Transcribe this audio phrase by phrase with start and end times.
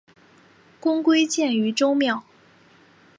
[0.79, 2.23] 公归荐于周庙。